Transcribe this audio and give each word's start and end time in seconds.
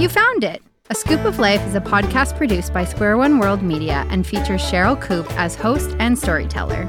You 0.00 0.08
found 0.08 0.44
it! 0.44 0.62
A 0.88 0.94
Scoop 0.94 1.26
of 1.26 1.38
Life 1.38 1.60
is 1.66 1.74
a 1.74 1.80
podcast 1.80 2.34
produced 2.38 2.72
by 2.72 2.86
Square 2.86 3.18
One 3.18 3.38
World 3.38 3.60
Media 3.60 4.06
and 4.08 4.26
features 4.26 4.62
Sherryl 4.62 4.98
Koop 4.98 5.30
as 5.38 5.54
host 5.54 5.94
and 5.98 6.18
storyteller. 6.18 6.86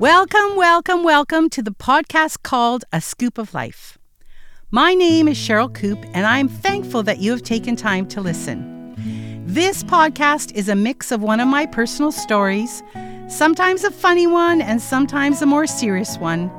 Welcome, 0.00 0.56
welcome, 0.56 1.04
welcome 1.04 1.48
to 1.50 1.62
the 1.62 1.70
podcast 1.70 2.42
called 2.42 2.84
A 2.92 3.00
Scoop 3.00 3.38
of 3.38 3.54
Life. 3.54 3.96
My 4.72 4.92
name 4.94 5.28
is 5.28 5.36
Sherryl 5.36 5.72
Koop, 5.72 6.04
and 6.14 6.26
I'm 6.26 6.48
thankful 6.48 7.04
that 7.04 7.18
you 7.18 7.30
have 7.30 7.42
taken 7.44 7.76
time 7.76 8.08
to 8.08 8.20
listen. 8.20 8.96
This 9.46 9.84
podcast 9.84 10.52
is 10.56 10.68
a 10.68 10.74
mix 10.74 11.12
of 11.12 11.22
one 11.22 11.38
of 11.38 11.46
my 11.46 11.64
personal 11.64 12.10
stories, 12.10 12.82
sometimes 13.32 13.82
a 13.82 13.90
funny 13.90 14.26
one 14.26 14.60
and 14.60 14.80
sometimes 14.80 15.40
a 15.40 15.46
more 15.46 15.66
serious 15.66 16.18
one, 16.18 16.50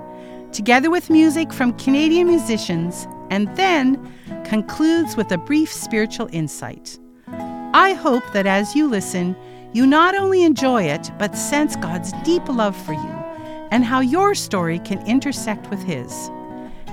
together 0.52 0.90
with 0.90 1.10
music 1.10 1.54
from 1.54 1.78
Canadian 1.78 2.28
musicians, 2.28 3.08
and 3.30 3.56
then 3.56 4.12
concludes 4.44 5.16
with 5.16 5.32
a 5.32 5.38
brief 5.38 5.72
spiritual 5.72 6.28
insight. 6.32 7.00
I 7.28 7.94
hope 7.94 8.24
that 8.34 8.46
as 8.46 8.76
you 8.76 8.88
listen, 8.88 9.36
you 9.74 9.86
not 9.86 10.16
only 10.16 10.44
enjoy 10.44 10.84
it, 10.84 11.12
but 11.18 11.38
sense 11.38 11.76
God's 11.76 12.12
deep 12.24 12.48
love 12.50 12.76
for 12.76 12.94
you 12.94 13.24
and 13.72 13.84
how 13.86 14.00
your 14.02 14.36
story 14.36 14.80
can 14.80 15.06
intersect 15.08 15.70
with 15.70 15.82
His. 15.84 16.30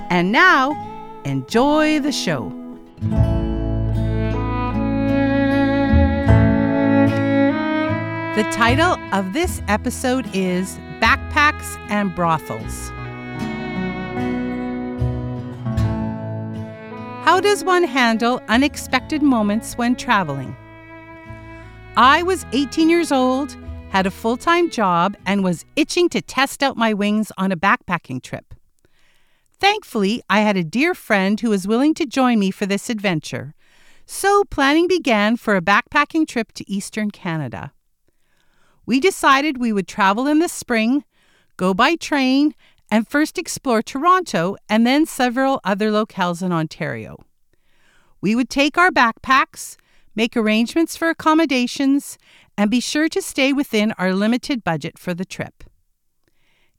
And 0.09 0.31
now, 0.31 0.71
enjoy 1.25 1.99
the 1.99 2.11
show. 2.11 2.51
The 8.35 8.43
title 8.51 8.97
of 9.13 9.33
this 9.33 9.61
episode 9.67 10.25
is 10.33 10.77
Backpacks 10.99 11.77
and 11.89 12.15
Brothels. 12.15 12.89
How 17.25 17.39
does 17.39 17.63
one 17.63 17.83
handle 17.83 18.41
unexpected 18.47 19.21
moments 19.21 19.77
when 19.77 19.95
traveling? 19.95 20.55
I 21.97 22.23
was 22.23 22.45
18 22.53 22.89
years 22.89 23.11
old 23.11 23.57
had 23.91 24.07
a 24.07 24.11
full 24.11 24.37
time 24.37 24.69
job, 24.69 25.17
and 25.25 25.43
was 25.43 25.65
itching 25.75 26.07
to 26.09 26.21
test 26.21 26.63
out 26.63 26.77
my 26.77 26.93
wings 26.93 27.31
on 27.37 27.51
a 27.51 27.57
backpacking 27.57 28.23
trip. 28.23 28.53
Thankfully, 29.59 30.23
I 30.29 30.39
had 30.39 30.55
a 30.55 30.63
dear 30.63 30.95
friend 30.95 31.39
who 31.39 31.49
was 31.49 31.67
willing 31.67 31.93
to 31.95 32.05
join 32.05 32.39
me 32.39 32.51
for 32.51 32.65
this 32.65 32.89
adventure, 32.89 33.53
so 34.05 34.43
planning 34.45 34.87
began 34.87 35.35
for 35.35 35.57
a 35.57 35.61
backpacking 35.61 36.25
trip 36.25 36.53
to 36.53 36.71
eastern 36.71 37.11
Canada. 37.11 37.73
We 38.85 38.99
decided 38.99 39.57
we 39.57 39.73
would 39.73 39.87
travel 39.87 40.27
in 40.27 40.39
the 40.39 40.49
spring, 40.49 41.03
go 41.57 41.73
by 41.73 41.95
train, 41.95 42.55
and 42.89 43.07
first 43.07 43.37
explore 43.37 43.81
Toronto 43.81 44.57
and 44.67 44.85
then 44.85 45.05
several 45.05 45.61
other 45.63 45.89
locales 45.91 46.41
in 46.41 46.51
Ontario. 46.51 47.17
We 48.19 48.35
would 48.35 48.49
take 48.49 48.77
our 48.77 48.91
backpacks, 48.91 49.77
make 50.15 50.35
arrangements 50.35 50.97
for 50.97 51.09
accommodations, 51.09 52.17
and 52.57 52.69
be 52.69 52.79
sure 52.81 53.07
to 53.09 53.21
stay 53.21 53.53
within 53.53 53.93
our 53.93 54.13
limited 54.13 54.63
budget 54.63 54.99
for 54.99 55.13
the 55.13 55.25
trip. 55.25 55.63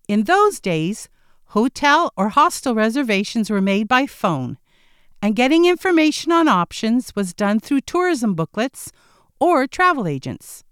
In 0.07 0.25
those 0.25 0.61
days, 0.61 1.09
hotel 1.47 2.13
or 2.17 2.31
hostel 2.31 2.75
reservations 2.75 3.49
were 3.49 3.63
made 3.63 3.89
by 3.89 4.07
phone, 4.07 4.59
and 5.23 5.37
getting 5.37 5.65
information 5.65 6.33
on 6.33 6.49
options 6.49 7.15
was 7.15 7.33
done 7.33 7.61
through 7.61 7.81
tourism 7.81 8.35
booklets 8.35 8.93
or 9.41 9.67
travel 9.67 10.07
agents. 10.07 10.65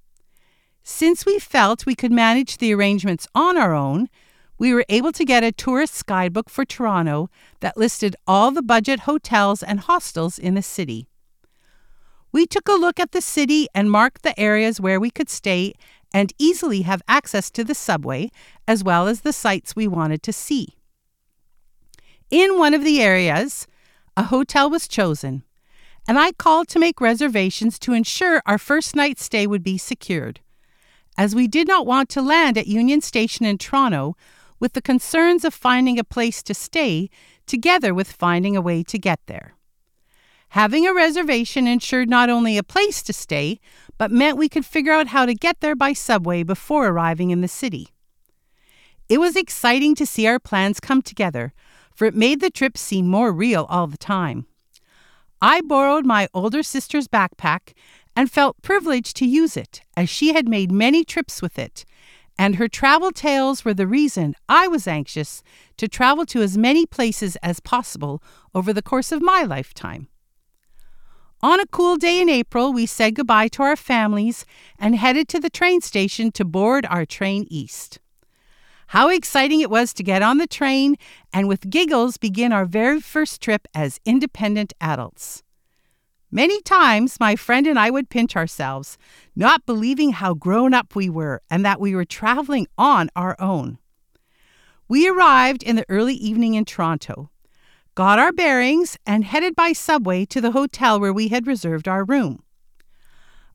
Since 0.83 1.27
we 1.27 1.39
felt 1.39 1.87
we 1.87 1.95
could 1.95 2.13
manage 2.13 2.59
the 2.59 2.75
arrangements 2.75 3.27
on 3.35 3.57
our 3.57 3.75
own, 3.75 4.09
we 4.59 4.75
were 4.75 4.85
able 4.89 5.13
to 5.13 5.25
get 5.25 5.43
a 5.43 5.53
tourist's 5.53 6.03
guidebook 6.03 6.51
for 6.51 6.65
Toronto 6.65 7.31
that 7.61 7.77
listed 7.77 8.15
all 8.27 8.51
the 8.51 8.63
budget 8.63 9.01
hotels 9.01 9.63
and 9.63 9.81
hostels 9.81 10.39
in 10.39 10.55
the 10.55 10.63
city. 10.63 11.09
We 12.33 12.47
took 12.47 12.69
a 12.69 12.73
look 12.73 13.01
at 13.01 13.13
the 13.13 13.23
city 13.23 13.67
and 13.75 13.91
marked 13.91 14.23
the 14.23 14.39
areas 14.39 14.81
where 14.81 15.01
we 15.01 15.11
could 15.11 15.31
stay 15.31 15.75
and 16.13 16.33
easily 16.39 16.83
have 16.83 17.03
access 17.09 17.51
to 17.53 17.65
the 17.65 17.75
subway, 17.75 18.31
as 18.69 18.85
well 18.85 19.09
as 19.09 19.21
the 19.21 19.33
sites 19.33 19.75
we 19.75 19.89
wanted 19.89 20.23
to 20.25 20.33
see. 20.33 20.77
In 22.31 22.59
one 22.59 22.75
of 22.75 22.85
the 22.85 23.01
areas, 23.01 23.67
a 24.17 24.25
hotel 24.25 24.69
was 24.69 24.87
chosen, 24.87 25.43
and 26.07 26.19
I 26.19 26.33
called 26.33 26.69
to 26.69 26.79
make 26.79 27.01
reservations 27.01 27.79
to 27.81 27.93
ensure 27.93 28.43
our 28.45 28.59
first 28.59 28.95
night's 28.95 29.25
stay 29.25 29.47
would 29.47 29.63
be 29.63 29.79
secured, 29.79 30.41
as 31.17 31.35
we 31.35 31.47
did 31.47 31.69
not 31.69 31.87
want 31.87 32.09
to 32.11 32.23
land 32.23 32.57
at 32.57 32.67
Union 32.67 33.01
Station 33.01 33.45
in 33.45 33.59
Toronto 33.59 34.17
with 34.59 34.75
the 34.75 34.83
concerns 34.83 35.45
of 35.45 35.55
finding 35.55 35.99
a 35.99 36.05
place 36.05 36.43
to 36.43 36.55
stay 36.55 37.09
together 37.47 37.93
with 37.93 38.13
finding 38.13 38.57
a 38.57 38.61
way 38.61 38.83
to 38.83 38.99
get 38.99 39.21
there. 39.27 39.55
Having 40.51 40.87
a 40.87 40.95
reservation 40.95 41.67
ensured 41.67 42.09
not 42.09 42.29
only 42.29 42.59
a 42.59 42.63
place 42.63 43.03
to 43.05 43.13
stay, 43.13 43.61
but 43.99 44.11
meant 44.11 44.37
we 44.37 44.49
could 44.49 44.67
figure 44.67 44.93
out 44.93 45.09
how 45.09 45.25
to 45.25 45.35
get 45.35 45.61
there 45.61 45.77
by 45.77 45.93
subway 45.93 46.43
before 46.43 46.89
arriving 46.89 47.31
in 47.31 47.41
the 47.41 47.49
city. 47.49 47.89
It 49.09 49.19
was 49.19 49.37
exciting 49.37 49.95
to 49.97 50.07
see 50.07 50.27
our 50.27 50.39
plans 50.39 50.81
come 50.81 51.03
together, 51.03 51.53
for 51.95 52.07
it 52.07 52.15
made 52.15 52.41
the 52.41 52.51
trip 52.51 52.77
seem 52.77 53.07
more 53.07 53.33
real 53.33 53.67
all 53.69 53.87
the 53.87 53.97
time. 53.97 54.47
I 55.43 55.63
borrowed 55.63 56.05
my 56.05 56.29
older 56.35 56.63
sister's 56.63 57.09
backpack 57.09 57.73
and 58.21 58.31
felt 58.31 58.61
privileged 58.61 59.17
to 59.17 59.25
use 59.25 59.57
it, 59.57 59.81
as 59.97 60.11
she 60.11 60.35
had 60.35 60.47
made 60.47 60.71
many 60.71 61.03
trips 61.03 61.41
with 61.41 61.59
it, 61.59 61.87
and 62.39 62.57
her 62.57 62.69
travel 62.69 63.11
tales 63.11 63.65
were 63.65 63.73
the 63.73 63.87
reason 63.87 64.35
I 64.47 64.69
was 64.69 64.87
anxious 64.87 65.43
to 65.79 65.89
travel 65.89 66.27
to 66.27 66.43
as 66.43 66.59
many 66.59 66.85
places 66.85 67.37
as 67.37 67.61
possible 67.61 68.23
over 68.55 68.75
the 68.75 68.83
course 68.83 69.11
of 69.11 69.23
my 69.23 69.45
lifetime. 69.45 70.09
On 71.41 71.61
a 71.61 71.67
cool 71.67 71.97
day 71.97 72.21
in 72.21 72.29
April, 72.29 72.75
we 72.75 72.85
said 72.85 73.15
goodbye 73.15 73.49
to 73.49 73.63
our 73.63 73.75
families 73.75 74.45
and 74.79 74.97
headed 74.97 75.27
to 75.29 75.41
the 75.41 75.49
train 75.49 75.81
station 75.81 76.31
to 76.33 76.45
board 76.45 76.85
our 76.91 77.07
train 77.07 77.47
east. 77.49 78.01
How 78.89 79.09
exciting 79.09 79.63
it 79.63 79.71
was 79.71 79.95
to 79.95 80.03
get 80.03 80.21
on 80.21 80.37
the 80.37 80.47
train 80.47 80.97
and 81.33 81.49
with 81.49 81.71
giggles 81.71 82.19
begin 82.19 82.53
our 82.53 82.67
very 82.67 83.01
first 83.01 83.41
trip 83.41 83.67
as 83.75 83.99
independent 84.05 84.75
adults. 84.79 85.43
Many 86.31 86.61
times, 86.63 87.19
my 87.19 87.35
friend 87.37 87.67
and 87.67 87.79
I 87.79 87.91
would 87.91 88.09
pinch 88.09 88.37
ourselves, 88.37 88.97
not 89.35 89.67
believing 89.67 90.13
how 90.13 90.35
grown 90.35 90.75
up 90.75 90.95
we 90.95 91.11
were 91.11 91.43
and 91.51 91.65
that 91.65 91.81
we 91.81 91.95
were 91.95 92.05
traveling 92.05 92.67
on 92.79 93.11
our 93.17 93.37
own. 93.41 93.79
We 94.89 95.09
arrived 95.09 95.63
in 95.63 95.77
the 95.77 95.87
early 95.89 96.15
evening 96.15 96.55
in 96.55 96.65
Toronto 96.65 97.31
got 97.95 98.19
our 98.19 98.33
bearings, 98.33 98.97
and 99.07 99.25
headed 99.25 99.55
by 99.55 99.73
subway 99.73 100.25
to 100.25 100.41
the 100.41 100.53
hotel 100.53 100.99
where 100.99 101.13
we 101.13 101.29
had 101.29 101.47
reserved 101.47 101.89
our 101.89 102.05
room. 102.05 102.43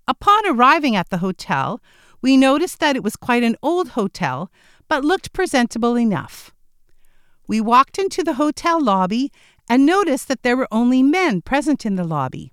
Upon 0.07 0.45
arriving 0.45 0.95
at 0.95 1.09
the 1.09 1.17
hotel, 1.17 1.81
we 2.21 2.37
noticed 2.37 2.79
that 2.79 2.95
it 2.95 3.03
was 3.03 3.15
quite 3.15 3.43
an 3.43 3.55
old 3.63 3.89
hotel, 3.89 4.51
but 4.87 5.03
looked 5.03 5.33
presentable 5.33 5.97
enough. 5.97 6.53
We 7.47 7.61
walked 7.61 7.97
into 7.97 8.23
the 8.23 8.35
hotel 8.35 8.83
lobby 8.83 9.31
and 9.69 9.85
noticed 9.85 10.27
that 10.27 10.43
there 10.43 10.57
were 10.57 10.67
only 10.71 11.01
men 11.01 11.41
present 11.41 11.85
in 11.85 11.95
the 11.95 12.03
lobby. 12.03 12.51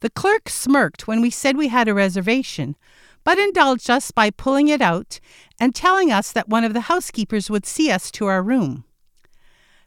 The 0.00 0.10
clerk 0.10 0.48
smirked 0.48 1.08
when 1.08 1.20
we 1.20 1.30
said 1.30 1.56
we 1.56 1.68
had 1.68 1.88
a 1.88 1.94
reservation, 1.94 2.76
but 3.24 3.38
indulged 3.38 3.90
us 3.90 4.10
by 4.10 4.30
pulling 4.30 4.68
it 4.68 4.80
out 4.80 5.18
and 5.58 5.74
telling 5.74 6.12
us 6.12 6.30
that 6.32 6.48
one 6.48 6.64
of 6.64 6.72
the 6.72 6.82
housekeepers 6.82 7.50
would 7.50 7.66
see 7.66 7.90
us 7.90 8.10
to 8.12 8.26
our 8.26 8.42
room. 8.42 8.84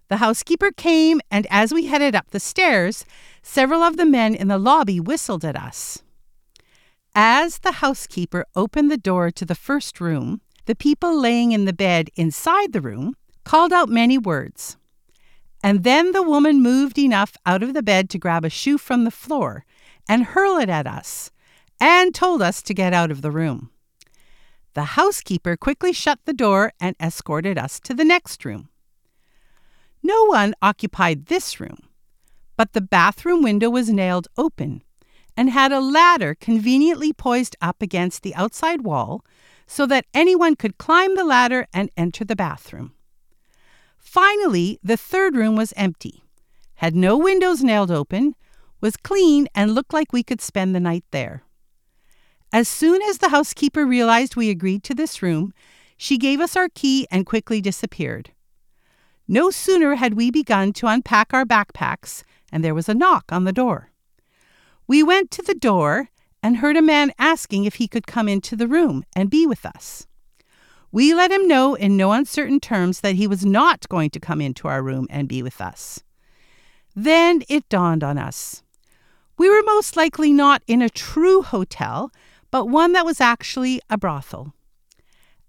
The 0.10 0.18
housekeeper 0.18 0.72
came, 0.72 1.22
and 1.32 1.48
as 1.50 1.74
we 1.74 1.86
headed 1.86 2.14
up 2.16 2.32
the 2.32 2.40
stairs, 2.42 3.06
several 3.42 3.82
of 3.82 3.96
the 3.96 4.06
men 4.06 4.36
in 4.36 4.50
the 4.50 4.58
lobby 4.58 5.00
whistled 5.00 5.46
at 5.46 5.56
us. 5.56 6.04
As 7.16 7.60
the 7.60 7.74
housekeeper 7.74 8.46
opened 8.54 8.92
the 8.92 8.98
door 8.98 9.32
to 9.32 9.46
the 9.46 9.56
first 9.56 10.02
room, 10.02 10.42
the 10.66 10.76
people 10.76 11.18
laying 11.18 11.54
in 11.54 11.64
the 11.64 11.74
bed 11.74 12.10
inside 12.16 12.74
the 12.74 12.82
room 12.82 13.16
called 13.46 13.72
out 13.72 13.88
many 13.88 14.18
words. 14.18 14.76
And 15.64 15.84
then 15.84 16.12
the 16.12 16.24
woman 16.24 16.62
moved 16.62 16.98
enough 16.98 17.38
out 17.46 17.64
of 17.64 17.74
the 17.74 17.84
bed 17.84 18.10
to 18.10 18.18
grab 18.18 18.44
a 18.44 18.50
shoe 18.50 18.78
from 18.78 19.06
the 19.06 19.12
floor 19.12 19.66
and 20.12 20.26
hurl 20.26 20.58
it 20.58 20.68
at 20.68 20.86
us, 20.86 21.32
and 21.80 22.14
told 22.14 22.42
us 22.42 22.62
to 22.62 22.74
get 22.74 22.92
out 22.92 23.12
of 23.12 23.22
the 23.22 23.32
room. 23.32 23.70
The 24.74 25.00
housekeeper 25.00 25.56
quickly 25.56 25.94
shut 25.94 26.20
the 26.26 26.34
door 26.34 26.74
and 26.82 26.98
escorted 27.00 27.58
us 27.58 27.80
to 27.80 27.94
the 27.94 28.04
next 28.04 28.44
room. 28.44 28.68
No 30.04 30.26
one 30.26 30.54
occupied 30.62 31.28
this 31.28 31.62
room, 31.62 31.78
but 32.58 32.74
the 32.74 32.82
bathroom 32.82 33.42
window 33.42 33.70
was 33.70 33.88
nailed 33.88 34.28
open 34.36 34.84
and 35.38 35.50
had 35.50 35.72
a 35.72 35.80
ladder 35.80 36.36
conveniently 36.36 37.14
poised 37.14 37.56
up 37.62 37.82
against 37.82 38.22
the 38.22 38.36
outside 38.36 38.82
wall 38.82 39.24
so 39.66 39.86
that 39.86 40.08
anyone 40.14 40.58
could 40.58 40.78
climb 40.78 41.16
the 41.16 41.24
ladder 41.24 41.68
and 41.74 41.90
enter 41.96 42.26
the 42.26 42.36
bathroom. 42.36 42.92
Finally, 43.98 44.78
the 44.84 44.98
third 44.98 45.38
room 45.38 45.56
was 45.56 45.74
empty, 45.78 46.22
had 46.76 46.98
no 46.98 47.18
windows 47.18 47.64
nailed 47.64 47.90
open, 47.92 48.36
was 48.82 48.98
clean, 48.98 49.48
and 49.56 49.74
looked 49.74 49.94
like 49.94 50.12
we 50.12 50.24
could 50.24 50.42
spend 50.42 50.76
the 50.76 50.80
night 50.80 51.06
there. 51.12 51.44
As 52.52 52.68
soon 52.68 53.02
as 53.04 53.20
the 53.20 53.30
housekeeper 53.30 53.86
realized 53.86 54.36
we 54.36 54.50
agreed 54.50 54.84
to 54.84 54.94
this 54.94 55.22
room, 55.22 55.54
She 56.02 56.18
gave 56.18 56.42
us 56.42 56.56
our 56.56 56.68
key 56.68 57.06
and 57.12 57.28
quickly 57.28 57.62
disappeared. 57.62 58.32
No 59.28 59.52
sooner 59.52 59.94
had 59.94 60.16
we 60.16 60.32
begun 60.32 60.74
to 60.74 60.88
unpack 60.88 61.32
our 61.32 61.46
backpacks, 61.46 62.24
and 62.52 62.64
there 62.64 62.74
was 62.74 62.90
a 62.90 62.96
knock 62.96 63.26
on 63.32 63.44
the 63.44 63.54
door. 63.54 63.92
We 64.88 65.04
went 65.04 65.30
to 65.30 65.44
the 65.44 65.54
door 65.54 66.10
and 66.42 66.58
heard 66.58 66.76
a 66.76 66.82
man 66.82 67.14
asking 67.20 67.66
if 67.66 67.76
he 67.76 67.88
could 67.88 68.08
come 68.08 68.28
into 68.28 68.56
the 68.56 68.68
room 68.68 69.04
and 69.16 69.30
be 69.30 69.46
with 69.46 69.64
us. 69.64 70.08
We 70.92 71.14
let 71.14 71.32
him 71.32 71.48
know 71.48 71.76
in 71.76 71.96
no 71.96 72.14
uncertain 72.14 72.60
terms 72.60 73.02
that 73.02 73.14
he 73.14 73.28
was 73.28 73.46
not 73.46 73.88
going 73.88 74.10
to 74.10 74.20
come 74.20 74.42
into 74.42 74.68
our 74.68 74.82
room 74.82 75.06
and 75.12 75.30
be 75.30 75.44
with 75.44 75.62
us. 75.62 76.04
Then 76.96 77.44
it 77.48 77.70
dawned 77.70 78.04
on 78.04 78.18
us. 78.18 78.64
We 79.42 79.50
were 79.50 79.64
most 79.64 79.98
likely 79.98 80.32
not 80.32 80.62
in 80.68 80.84
a 80.84 80.88
true 80.88 81.42
hotel, 81.42 82.12
but 82.52 82.70
one 82.70 82.92
that 82.92 83.08
was 83.08 83.20
actually 83.20 83.82
a 83.90 83.98
brothel. 83.98 84.54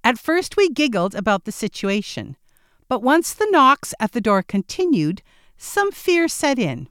At 0.02 0.18
first, 0.18 0.56
we 0.56 0.70
giggled 0.70 1.14
about 1.14 1.44
the 1.44 1.52
situation, 1.52 2.38
but 2.88 3.02
once 3.02 3.34
the 3.34 3.48
knocks 3.50 3.92
at 4.00 4.12
the 4.12 4.20
door 4.22 4.42
continued, 4.42 5.20
some 5.58 5.92
fear 5.92 6.26
set 6.26 6.58
in, 6.58 6.88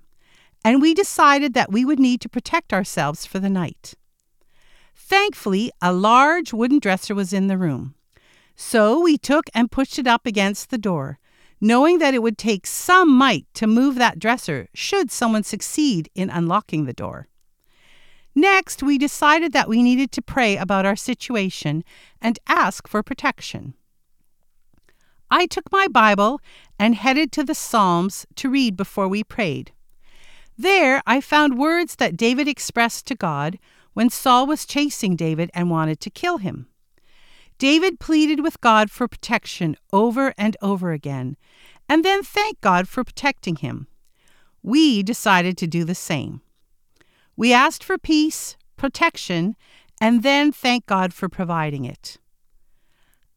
and 0.64 0.80
we 0.80 0.94
decided 0.94 1.56
that 1.56 1.72
we 1.72 1.84
would 1.84 1.98
need 2.00 2.22
to 2.22 2.30
protect 2.30 2.72
ourselves 2.72 3.26
for 3.26 3.40
the 3.40 3.50
night. 3.50 3.96
Thankfully, 4.96 5.72
a 5.82 5.92
large 5.92 6.54
wooden 6.54 6.78
dresser 6.78 7.16
was 7.16 7.34
in 7.34 7.48
the 7.48 7.58
room. 7.58 7.96
So 8.56 9.02
we 9.02 9.18
took 9.18 9.46
and 9.56 9.72
pushed 9.72 9.98
it 9.98 10.06
up 10.06 10.28
against 10.28 10.70
the 10.70 10.78
door, 10.78 11.18
knowing 11.62 12.00
that 12.00 12.16
it 12.16 12.24
would 12.24 12.38
take 12.38 12.66
some 12.66 13.10
might 13.10 13.46
to 13.54 13.68
move 13.68 13.96
that 13.96 14.20
dresser 14.20 14.68
should 14.74 15.12
someone 15.12 15.44
succeed 15.44 16.10
in 16.16 16.30
unlocking 16.30 16.86
the 16.86 16.94
door. 16.94 17.28
Next, 18.34 18.82
we 18.82 18.98
decided 18.98 19.54
that 19.54 19.70
we 19.70 19.84
needed 19.84 20.12
to 20.14 20.22
pray 20.22 20.58
about 20.58 20.86
our 20.86 20.96
situation 20.96 21.84
and 22.22 22.40
ask 22.48 22.88
for 22.88 23.04
protection. 23.04 23.76
I 25.30 25.46
took 25.46 25.72
my 25.72 25.88
Bible 25.88 26.42
and 26.80 26.96
headed 26.96 27.32
to 27.34 27.44
the 27.44 27.56
Psalms 27.56 28.26
to 28.36 28.50
read 28.50 28.76
before 28.76 29.08
we 29.08 29.24
prayed. 29.24 29.72
There, 30.58 31.02
I 31.06 31.22
found 31.22 31.58
words 31.58 31.96
that 31.96 32.18
David 32.18 32.48
expressed 32.48 33.06
to 33.08 33.16
God 33.16 33.60
when 33.94 34.10
Saul 34.10 34.48
was 34.48 34.66
chasing 34.66 35.16
David 35.16 35.50
and 35.54 35.70
wanted 35.70 36.00
to 36.02 36.10
kill 36.10 36.38
him. 36.38 36.68
David 37.62 38.00
pleaded 38.00 38.40
with 38.40 38.60
God 38.60 38.90
for 38.90 39.08
protection 39.08 39.76
over 39.94 40.34
and 40.36 40.58
over 40.64 40.94
again, 40.94 41.38
and 41.88 42.04
then 42.04 42.24
thanked 42.24 42.60
God 42.62 42.88
for 42.88 43.04
protecting 43.04 43.58
him. 43.58 43.86
We 44.64 45.04
decided 45.04 45.60
to 45.60 45.68
do 45.68 45.84
the 45.84 45.94
same. 45.94 46.42
We 47.38 47.54
asked 47.54 47.84
for 47.84 48.00
peace, 48.00 48.58
protection, 48.78 49.56
and 50.02 50.24
then 50.24 50.52
thanked 50.52 50.88
God 50.88 51.14
for 51.14 51.30
providing 51.30 51.86
it. 51.86 52.18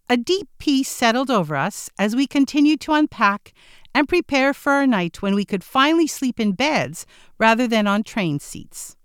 A 0.08 0.16
deep 0.16 0.48
peace 0.56 0.88
settled 0.88 1.30
over 1.30 1.54
us 1.54 1.90
as 1.98 2.16
we 2.16 2.26
continued 2.26 2.80
to 2.80 2.94
unpack 2.94 3.52
and 3.94 4.08
prepare 4.08 4.54
for 4.54 4.72
our 4.72 4.86
night 4.86 5.20
when 5.20 5.34
we 5.34 5.44
could 5.44 5.62
finally 5.62 6.06
sleep 6.06 6.40
in 6.40 6.52
beds 6.52 7.04
rather 7.38 7.68
than 7.68 7.86
on 7.86 8.02
train 8.02 8.40
seats. 8.40 8.96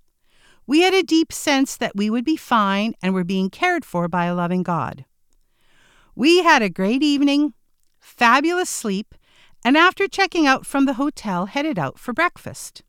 We 0.66 0.80
had 0.83 0.94
a 0.94 1.04
deep 1.04 1.33
sense 1.33 1.75
that 1.75 1.98
we 1.98 2.10
would 2.10 2.24
be 2.24 2.38
fine 2.38 2.94
and 3.04 3.13
were 3.13 3.25
being 3.25 3.50
cared 3.50 3.83
for 3.83 4.07
by 4.07 4.27
a 4.27 4.33
loving 4.33 4.63
God. 4.63 5.04
We 6.19 6.44
had 6.44 6.62
a 6.62 6.69
great 6.69 7.01
evening, 7.01 7.54
fabulous 8.01 8.69
sleep, 8.69 9.16
and 9.63 9.77
after 9.77 10.06
checking 10.06 10.45
out 10.45 10.66
from 10.66 10.83
the 10.83 10.95
hotel, 10.95 11.45
headed 11.45 11.80
out 11.80 11.98
for 11.98 12.12
breakfast. 12.12 12.83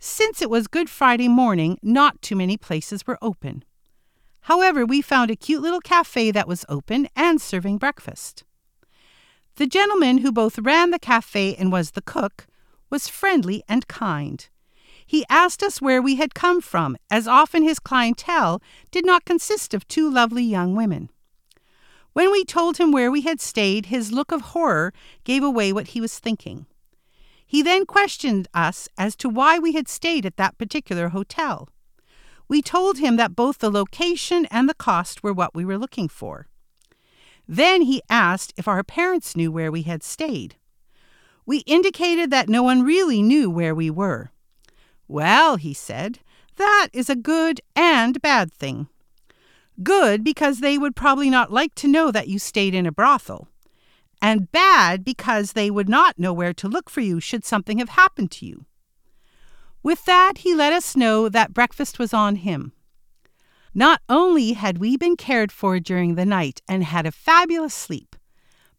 Since 0.00 0.42
it 0.42 0.50
was 0.50 0.66
Good 0.66 0.90
Friday 0.90 1.28
morning, 1.28 1.78
not 1.84 2.20
too 2.20 2.34
many 2.34 2.56
places 2.56 3.06
were 3.06 3.16
open. 3.22 3.62
However, 4.40 4.84
we 4.84 5.00
found 5.00 5.30
a 5.30 5.36
cute 5.36 5.62
little 5.62 5.78
cafe 5.80 6.32
that 6.32 6.48
was 6.48 6.64
open 6.68 7.06
and 7.14 7.40
serving 7.40 7.78
breakfast. 7.78 8.42
The 9.54 9.68
gentleman 9.68 10.18
who 10.18 10.32
both 10.32 10.58
ran 10.58 10.90
the 10.90 10.98
cafe 10.98 11.54
and 11.54 11.70
was 11.70 11.92
the 11.92 12.02
cook 12.02 12.48
was 12.90 13.06
friendly 13.06 13.62
and 13.68 13.86
kind. 13.86 14.48
He 15.06 15.24
asked 15.30 15.62
us 15.62 15.80
where 15.80 16.02
we 16.02 16.16
had 16.16 16.34
come 16.34 16.60
from, 16.60 16.96
as 17.08 17.28
often 17.28 17.62
his 17.62 17.78
clientele 17.78 18.60
did 18.90 19.06
not 19.06 19.24
consist 19.24 19.74
of 19.74 19.86
two 19.86 20.10
lovely 20.10 20.42
young 20.42 20.74
women. 20.74 21.08
When 22.12 22.30
we 22.30 22.44
told 22.44 22.76
him 22.76 22.92
where 22.92 23.10
we 23.10 23.22
had 23.22 23.40
stayed, 23.40 23.86
his 23.86 24.12
look 24.12 24.32
of 24.32 24.40
horror 24.52 24.92
gave 25.24 25.42
away 25.42 25.72
what 25.72 25.88
he 25.88 26.00
was 26.00 26.18
thinking. 26.18 26.66
He 27.46 27.62
then 27.62 27.86
questioned 27.86 28.48
us 28.54 28.88
as 28.96 29.16
to 29.16 29.28
why 29.28 29.58
we 29.58 29.72
had 29.72 29.88
stayed 29.88 30.26
at 30.26 30.36
that 30.36 30.58
particular 30.58 31.10
hotel. 31.10 31.68
We 32.48 32.60
told 32.60 32.98
him 32.98 33.16
that 33.16 33.36
both 33.36 33.58
the 33.58 33.70
location 33.70 34.46
and 34.50 34.68
the 34.68 34.74
cost 34.74 35.22
were 35.22 35.32
what 35.32 35.54
we 35.54 35.64
were 35.64 35.78
looking 35.78 36.08
for. 36.08 36.48
Then 37.48 37.82
he 37.82 38.02
asked 38.08 38.52
if 38.56 38.68
our 38.68 38.84
parents 38.84 39.34
knew 39.36 39.50
where 39.50 39.72
we 39.72 39.82
had 39.82 40.02
stayed. 40.02 40.56
We 41.44 41.58
indicated 41.58 42.30
that 42.30 42.48
no 42.48 42.62
one 42.62 42.82
really 42.82 43.22
knew 43.22 43.50
where 43.50 43.74
we 43.74 43.90
were. 43.90 44.30
Well, 45.08 45.56
he 45.56 45.74
said, 45.74 46.20
that 46.56 46.88
is 46.92 47.10
a 47.10 47.16
good 47.16 47.60
and 47.74 48.20
bad 48.22 48.52
thing. 48.52 48.88
Good 49.82 50.24
because 50.24 50.60
they 50.60 50.76
would 50.76 50.96
probably 50.96 51.30
not 51.30 51.52
like 51.52 51.74
to 51.76 51.88
know 51.88 52.10
that 52.10 52.28
you 52.28 52.38
stayed 52.38 52.74
in 52.74 52.86
a 52.86 52.92
brothel. 52.92 53.48
And 54.20 54.52
bad 54.52 55.04
because 55.04 55.52
they 55.52 55.70
would 55.70 55.88
not 55.88 56.18
know 56.18 56.32
where 56.32 56.52
to 56.54 56.68
look 56.68 56.90
for 56.90 57.00
you 57.00 57.20
should 57.20 57.44
something 57.44 57.78
have 57.78 57.90
happened 57.90 58.30
to 58.32 58.46
you. 58.46 58.66
With 59.82 60.04
that, 60.04 60.38
he 60.38 60.54
let 60.54 60.72
us 60.72 60.96
know 60.96 61.28
that 61.28 61.54
breakfast 61.54 61.98
was 61.98 62.14
on 62.14 62.36
him. 62.36 62.72
Not 63.74 64.00
only 64.08 64.52
had 64.52 64.78
we 64.78 64.96
been 64.96 65.16
cared 65.16 65.50
for 65.50 65.80
during 65.80 66.14
the 66.14 66.26
night 66.26 66.60
and 66.68 66.84
had 66.84 67.06
a 67.06 67.12
fabulous 67.12 67.74
sleep, 67.74 68.14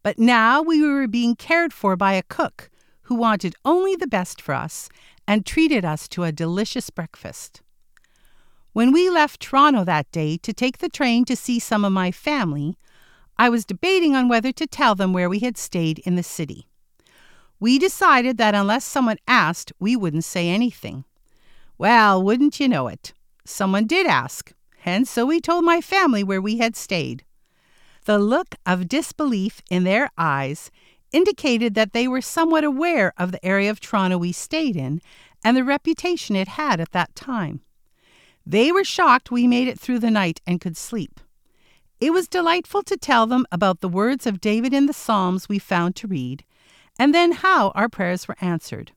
but 0.02 0.18
now 0.18 0.62
we 0.62 0.80
were 0.80 1.08
being 1.08 1.34
cared 1.34 1.72
for 1.72 1.96
by 1.96 2.12
a 2.12 2.22
cook 2.22 2.70
who 3.02 3.14
wanted 3.14 3.54
only 3.64 3.96
the 3.96 4.06
best 4.06 4.40
for 4.40 4.54
us 4.54 4.88
and 5.26 5.44
treated 5.44 5.84
us 5.84 6.08
to 6.08 6.24
a 6.24 6.32
delicious 6.32 6.90
breakfast. 6.90 7.60
When 8.74 8.90
we 8.90 9.08
left 9.08 9.38
Toronto 9.38 9.84
that 9.84 10.10
day 10.10 10.36
to 10.38 10.52
take 10.52 10.78
the 10.78 10.88
train 10.88 11.24
to 11.26 11.36
see 11.36 11.60
some 11.60 11.84
of 11.84 11.92
my 11.92 12.10
family, 12.10 12.76
I 13.38 13.48
was 13.48 13.64
debating 13.64 14.16
on 14.16 14.28
whether 14.28 14.50
to 14.50 14.66
tell 14.66 14.96
them 14.96 15.12
where 15.12 15.28
we 15.28 15.38
had 15.38 15.56
stayed 15.56 16.00
in 16.00 16.16
the 16.16 16.24
city. 16.24 16.66
We 17.60 17.78
decided 17.78 18.36
that 18.38 18.56
unless 18.56 18.84
someone 18.84 19.18
asked, 19.28 19.72
we 19.78 19.94
wouldn't 19.94 20.24
say 20.24 20.48
anything. 20.48 21.04
Well, 21.78 22.20
wouldn't 22.20 22.58
you 22.58 22.66
know 22.66 22.88
it? 22.88 23.12
Someone 23.44 23.86
did 23.86 24.08
ask, 24.08 24.50
and 24.84 25.06
so 25.06 25.24
we 25.24 25.40
told 25.40 25.64
my 25.64 25.80
family 25.80 26.24
where 26.24 26.42
we 26.42 26.58
had 26.58 26.74
stayed. 26.74 27.24
The 28.06 28.18
look 28.18 28.56
of 28.66 28.88
disbelief 28.88 29.62
in 29.70 29.84
their 29.84 30.10
eyes 30.18 30.72
indicated 31.12 31.74
that 31.76 31.92
they 31.92 32.08
were 32.08 32.20
somewhat 32.20 32.64
aware 32.64 33.12
of 33.16 33.30
the 33.30 33.46
area 33.46 33.70
of 33.70 33.78
Toronto 33.78 34.18
we 34.18 34.32
stayed 34.32 34.74
in 34.74 35.00
and 35.44 35.56
the 35.56 35.62
reputation 35.62 36.34
it 36.34 36.48
had 36.48 36.80
at 36.80 36.90
that 36.90 37.14
time. 37.14 37.60
They 38.46 38.70
were 38.72 38.84
shocked 38.84 39.30
we 39.30 39.46
made 39.46 39.68
it 39.68 39.80
through 39.80 40.00
the 40.00 40.10
night 40.10 40.40
and 40.46 40.60
could 40.60 40.76
sleep. 40.76 41.20
It 42.00 42.12
was 42.12 42.28
delightful 42.28 42.82
to 42.82 42.96
tell 42.96 43.26
them 43.26 43.46
about 43.50 43.80
the 43.80 43.88
words 43.88 44.26
of 44.26 44.40
David 44.40 44.74
in 44.74 44.86
the 44.86 44.92
Psalms 44.92 45.48
we 45.48 45.58
found 45.58 45.96
to 45.96 46.06
read, 46.06 46.44
and 46.98 47.14
then 47.14 47.32
how 47.32 47.70
our 47.70 47.88
prayers 47.88 48.28
were 48.28 48.36
answered. 48.40 48.92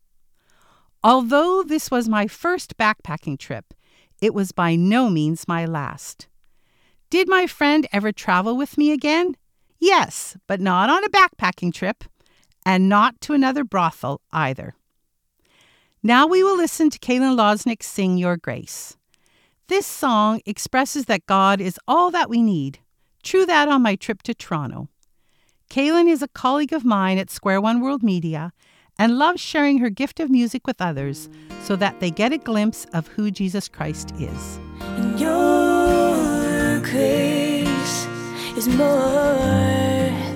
Although 1.03 1.63
this 1.63 1.89
was 1.89 2.09
my 2.09 2.27
first 2.27 2.77
backpacking 2.77 3.39
trip, 3.39 3.73
it 4.21 4.33
was 4.33 4.51
by 4.51 4.75
no 4.75 5.09
means 5.09 5.47
my 5.47 5.65
last. 5.65 6.27
Did 7.09 7.29
my 7.29 7.47
friend 7.47 7.87
ever 7.93 8.11
travel 8.11 8.57
with 8.57 8.77
me 8.77 8.91
again? 8.91 9.37
Yes, 9.79 10.35
but 10.47 10.59
not 10.59 10.89
on 10.89 11.05
a 11.05 11.09
backpacking 11.09 11.73
trip, 11.73 12.03
and 12.65 12.89
not 12.89 13.21
to 13.21 13.33
another 13.33 13.63
brothel 13.63 14.19
either. 14.33 14.75
Now 16.03 16.27
we 16.27 16.43
will 16.43 16.57
listen 16.57 16.89
to 16.89 16.99
Kaylyn 16.99 17.37
Lozynyc 17.37 17.81
sing 17.83 18.17
Your 18.17 18.35
Grace. 18.35 18.96
This 19.69 19.85
song 19.85 20.39
expresses 20.45 21.05
that 21.05 21.25
God 21.25 21.59
is 21.59 21.77
all 21.89 22.09
that 22.11 22.29
we 22.29 22.41
need. 22.41 22.79
True 23.21 23.45
that 23.45 23.67
on 23.67 23.81
my 23.81 23.97
trip 23.97 24.23
to 24.23 24.33
Toronto. 24.33 24.87
Kaylyn 25.69 26.07
is 26.09 26.21
a 26.21 26.29
colleague 26.29 26.71
of 26.71 26.85
mine 26.85 27.17
at 27.17 27.29
Square 27.29 27.59
One 27.59 27.81
World 27.81 28.01
Media 28.01 28.53
and 28.97 29.17
loves 29.19 29.41
sharing 29.41 29.79
her 29.79 29.89
gift 29.89 30.21
of 30.21 30.29
music 30.29 30.65
with 30.65 30.81
others 30.81 31.27
so 31.63 31.75
that 31.75 31.99
they 31.99 32.09
get 32.09 32.31
a 32.31 32.37
glimpse 32.37 32.85
of 32.93 33.09
who 33.09 33.29
Jesus 33.29 33.67
Christ 33.67 34.13
is. 34.17 34.57
Your 35.19 36.79
grace 36.79 38.07
is 38.55 38.69
more 38.69 38.87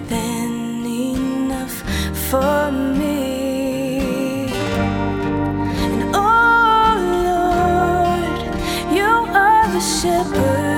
than 0.10 0.86
enough 0.86 1.82
for 2.30 2.70
me. 2.70 3.21
Shepherd 9.82 10.71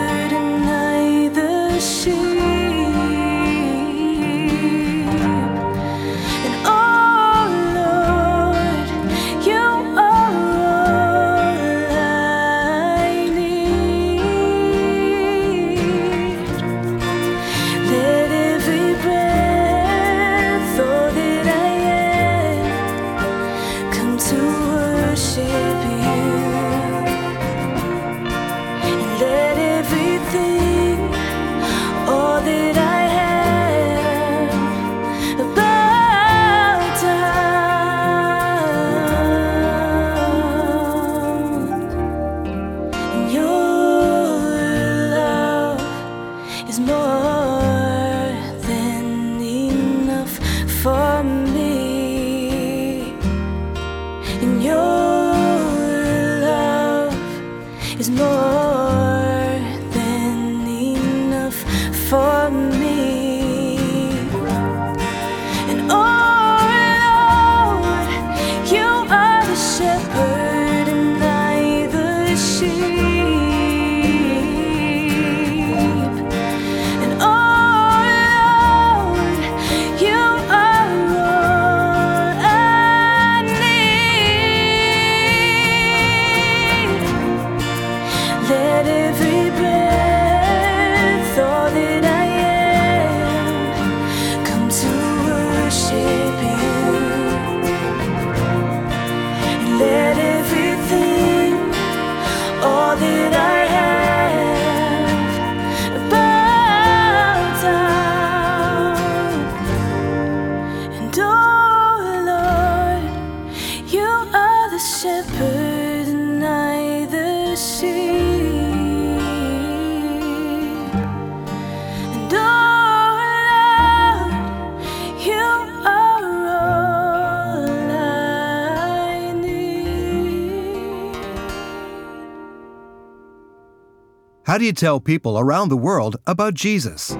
How 134.54 134.60
do 134.60 134.66
you 134.66 134.72
tell 134.72 135.00
people 135.00 135.40
around 135.40 135.70
the 135.70 135.76
world 135.76 136.18
about 136.28 136.54
Jesus? 136.54 137.16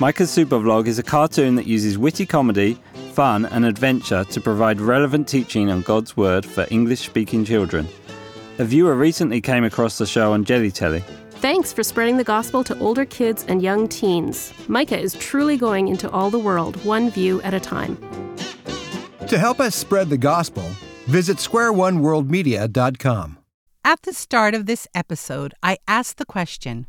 Micah's 0.00 0.32
Super 0.32 0.58
Vlog 0.58 0.88
is 0.88 0.98
a 0.98 1.04
cartoon 1.04 1.54
that 1.54 1.68
uses 1.68 1.96
witty 1.96 2.26
comedy, 2.26 2.76
fun, 3.12 3.44
and 3.44 3.64
adventure 3.64 4.24
to 4.24 4.40
provide 4.40 4.80
relevant 4.80 5.28
teaching 5.28 5.70
on 5.70 5.82
God's 5.82 6.16
Word 6.16 6.44
for 6.44 6.66
English 6.72 7.02
speaking 7.02 7.44
children. 7.44 7.86
A 8.58 8.64
viewer 8.64 8.96
recently 8.96 9.40
came 9.40 9.62
across 9.62 9.96
the 9.96 10.06
show 10.06 10.32
on 10.32 10.42
Jelly 10.42 10.72
Telly. 10.72 11.04
Thanks 11.30 11.72
for 11.72 11.84
spreading 11.84 12.16
the 12.16 12.24
gospel 12.24 12.64
to 12.64 12.76
older 12.80 13.04
kids 13.04 13.44
and 13.46 13.62
young 13.62 13.86
teens. 13.86 14.52
Micah 14.66 14.98
is 14.98 15.14
truly 15.14 15.56
going 15.56 15.86
into 15.86 16.10
all 16.10 16.30
the 16.30 16.38
world, 16.40 16.84
one 16.84 17.12
view 17.12 17.40
at 17.42 17.54
a 17.54 17.60
time. 17.60 17.96
To 19.28 19.38
help 19.38 19.60
us 19.60 19.76
spread 19.76 20.10
the 20.10 20.18
gospel, 20.18 20.64
visit 21.06 21.36
squareoneworldmedia.com. 21.36 23.38
At 23.86 24.00
the 24.00 24.14
start 24.14 24.54
of 24.54 24.64
this 24.64 24.88
episode, 24.94 25.52
I 25.62 25.76
asked 25.86 26.16
the 26.16 26.24
question 26.24 26.86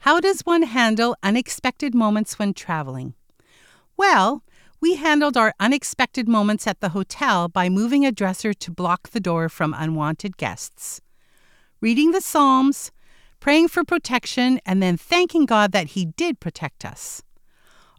How 0.00 0.20
does 0.20 0.42
one 0.42 0.62
handle 0.62 1.16
unexpected 1.20 1.96
moments 1.96 2.38
when 2.38 2.54
traveling? 2.54 3.14
Well, 3.96 4.44
we 4.80 4.94
handled 4.94 5.36
our 5.36 5.52
unexpected 5.58 6.28
moments 6.28 6.68
at 6.68 6.78
the 6.78 6.90
hotel 6.90 7.48
by 7.48 7.68
moving 7.68 8.06
a 8.06 8.12
dresser 8.12 8.54
to 8.54 8.70
block 8.70 9.08
the 9.08 9.18
door 9.18 9.48
from 9.48 9.74
unwanted 9.76 10.36
guests, 10.36 11.00
reading 11.80 12.12
the 12.12 12.20
Psalms, 12.20 12.92
praying 13.40 13.66
for 13.66 13.82
protection, 13.82 14.60
and 14.64 14.80
then 14.80 14.96
thanking 14.96 15.44
God 15.44 15.72
that 15.72 15.88
He 15.88 16.04
did 16.04 16.38
protect 16.38 16.84
us. 16.84 17.20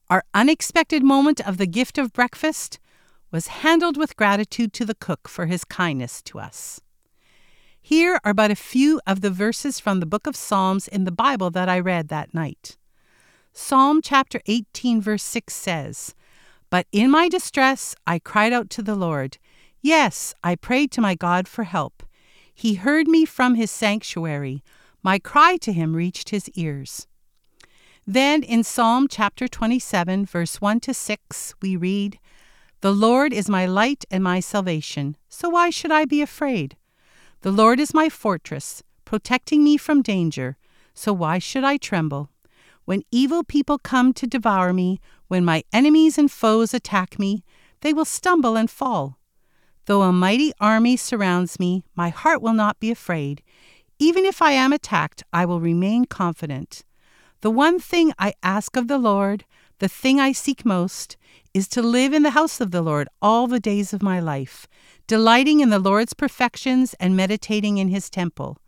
Our 0.09 0.23
unexpected 0.33 1.03
moment 1.03 1.45
of 1.45 1.57
the 1.57 1.67
gift 1.67 1.97
of 1.97 2.13
breakfast 2.13 2.79
was 3.31 3.47
handled 3.47 3.97
with 3.97 4.15
gratitude 4.15 4.71
to 4.73 4.85
the 4.85 4.95
cook 4.95 5.27
for 5.27 5.47
his 5.47 5.65
kindness 5.65 6.21
to 6.23 6.39
us. 6.39 6.79
Here 7.89 8.19
are 8.23 8.35
but 8.35 8.51
a 8.51 8.55
few 8.55 9.01
of 9.07 9.21
the 9.21 9.31
verses 9.31 9.79
from 9.79 9.99
the 9.99 10.05
book 10.05 10.27
of 10.27 10.35
Psalms 10.35 10.87
in 10.87 11.05
the 11.05 11.11
Bible 11.11 11.49
that 11.49 11.67
I 11.67 11.79
read 11.79 12.09
that 12.09 12.35
night. 12.35 12.77
Psalm 13.51 13.99
chapter 14.03 14.41
18, 14.45 15.01
verse 15.01 15.23
6 15.23 15.51
says, 15.51 16.13
But 16.69 16.85
in 16.91 17.09
my 17.09 17.27
distress 17.27 17.95
I 18.05 18.19
cried 18.19 18.53
out 18.53 18.69
to 18.69 18.83
the 18.83 18.93
Lord. 18.93 19.39
Yes, 19.81 20.35
I 20.43 20.53
prayed 20.53 20.91
to 20.91 21.01
my 21.01 21.15
God 21.15 21.47
for 21.47 21.63
help. 21.63 22.03
He 22.53 22.75
heard 22.75 23.07
me 23.07 23.25
from 23.25 23.55
his 23.55 23.71
sanctuary. 23.71 24.63
My 25.01 25.17
cry 25.17 25.57
to 25.57 25.73
him 25.73 25.95
reached 25.95 26.29
his 26.29 26.47
ears. 26.49 27.07
Then 28.05 28.43
in 28.43 28.63
Psalm 28.63 29.07
chapter 29.07 29.47
27, 29.47 30.27
verse 30.27 30.61
1 30.61 30.79
to 30.81 30.93
6, 30.93 31.55
we 31.59 31.75
read, 31.75 32.19
The 32.81 32.93
Lord 32.93 33.33
is 33.33 33.49
my 33.49 33.65
light 33.65 34.05
and 34.11 34.23
my 34.23 34.41
salvation, 34.41 35.17
so 35.27 35.49
why 35.49 35.71
should 35.71 35.91
I 35.91 36.05
be 36.05 36.21
afraid? 36.21 36.75
The 37.41 37.51
Lord 37.51 37.79
is 37.79 37.93
my 37.93 38.09
fortress, 38.09 38.83
protecting 39.05 39.63
me 39.63 39.77
from 39.77 40.01
danger, 40.01 40.57
so 40.93 41.13
why 41.13 41.39
should 41.39 41.63
I 41.63 41.77
tremble? 41.77 42.29
When 42.83 43.03
evil 43.11 43.45
people 43.45 43.77
come 43.77 44.11
to 44.13 44.27
devour 44.27 44.73
me, 44.73 44.99
when 45.29 45.45
my 45.45 45.63
enemies 45.71 46.17
and 46.17 46.29
foes 46.29 46.73
attack 46.73 47.17
me, 47.17 47.45
they 47.79 47.93
will 47.93 48.03
stumble 48.03 48.57
and 48.57 48.69
fall. 48.69 49.19
Though 49.85 50.01
a 50.01 50.11
mighty 50.11 50.51
army 50.59 50.97
surrounds 50.97 51.61
me, 51.61 51.85
my 51.95 52.09
heart 52.09 52.41
will 52.41 52.51
not 52.51 52.77
be 52.81 52.91
afraid. 52.91 53.41
Even 53.99 54.25
if 54.25 54.41
I 54.41 54.51
am 54.51 54.73
attacked, 54.73 55.23
I 55.31 55.45
will 55.45 55.61
remain 55.61 56.03
confident. 56.05 56.83
The 57.39 57.49
one 57.49 57.79
thing 57.79 58.11
I 58.19 58.33
ask 58.43 58.75
of 58.75 58.89
the 58.89 58.97
Lord, 58.97 59.45
the 59.79 59.87
thing 59.87 60.19
I 60.19 60.33
seek 60.33 60.65
most, 60.65 61.15
is 61.53 61.69
to 61.69 61.81
live 61.81 62.11
in 62.11 62.23
the 62.23 62.31
house 62.31 62.59
of 62.59 62.71
the 62.71 62.81
Lord 62.81 63.07
all 63.21 63.47
the 63.47 63.61
days 63.61 63.93
of 63.93 64.03
my 64.03 64.19
life, 64.19 64.67
delighting 65.09 65.59
in 65.59 65.71
the 65.71 65.79
Lord's 65.79 66.13
perfections 66.13 66.93
and 66.99 67.17
meditating 67.17 67.79
in 67.79 67.87
his 67.87 68.11
temple. 68.11 68.59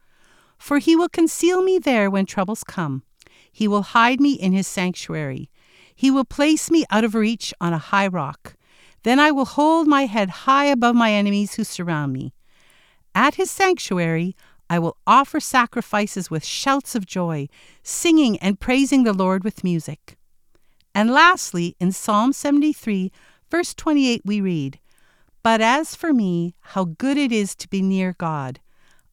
For 0.58 0.80
he 0.80 0.96
will 0.96 1.08
conceal 1.08 1.62
me 1.62 1.78
there 1.78 2.10
when 2.10 2.26
troubles 2.26 2.64
come. 2.64 3.04
He 3.52 3.68
will 3.68 3.84
hide 3.84 4.20
me 4.20 4.34
in 4.34 4.52
his 4.52 4.66
sanctuary. 4.66 5.52
He 5.94 6.10
will 6.10 6.26
place 6.26 6.72
me 6.72 6.84
out 6.90 7.04
of 7.04 7.14
reach 7.14 7.54
on 7.62 7.74
a 7.74 7.78
high 7.78 8.08
rock. 8.08 8.56
Then 9.04 9.20
I 9.20 9.30
will 9.30 9.46
hold 9.46 9.88
my 9.88 10.08
head 10.08 10.30
high 10.50 10.66
above 10.66 10.96
my 10.96 11.12
enemies 11.12 11.54
who 11.54 11.64
surround 11.64 12.12
me. 12.12 12.34
At 13.14 13.36
his 13.36 13.52
sanctuary, 13.52 14.36
I 14.68 14.80
will 14.80 14.98
offer 15.06 15.40
sacrifices 15.40 16.32
with 16.32 16.44
shouts 16.44 16.96
of 16.96 17.06
joy, 17.06 17.50
singing 17.84 18.40
and 18.40 18.60
praising 18.60 19.04
the 19.04 19.14
Lord 19.14 19.44
with 19.44 19.64
music. 19.64 20.18
And 20.96 21.12
lastly, 21.12 21.76
in 21.80 21.92
Psalm 21.92 22.34
73, 22.34 23.12
verse 23.52 23.76
28, 23.76 24.24
we 24.26 24.42
read, 24.42 24.80
But 25.44 25.60
as 25.60 25.96
for 25.96 26.14
me, 26.14 26.54
how 26.60 26.86
good 26.86 27.18
it 27.18 27.32
is 27.32 27.56
to 27.56 27.68
be 27.68 27.82
near 27.82 28.14
God. 28.20 28.60